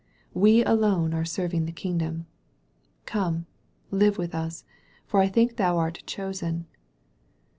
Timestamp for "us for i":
4.33-5.27